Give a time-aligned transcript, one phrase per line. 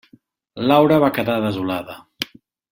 [0.71, 2.01] Laura va quedar desolada.